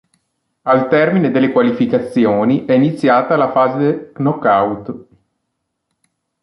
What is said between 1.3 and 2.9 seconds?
qualificazioni è